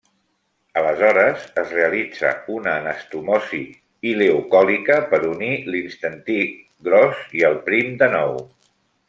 Aleshores, 0.79 1.41
es 1.63 1.73
realitza 1.75 2.31
una 2.53 2.73
anastomosi 2.81 3.59
ileocòlica 4.13 4.97
per 5.13 5.21
unir 5.29 5.51
l'intestí 5.75 6.39
gros 6.89 7.23
i 7.43 7.47
el 7.53 7.61
prim 7.71 7.95
de 8.03 8.11
nou. 8.17 8.35